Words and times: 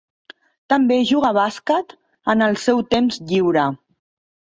També 0.71 0.95
juga 1.09 1.29
a 1.29 1.35
bàsquet 1.37 1.93
en 2.35 2.41
el 2.47 2.57
seu 2.65 2.81
temps 2.95 3.21
lliure. 3.33 3.67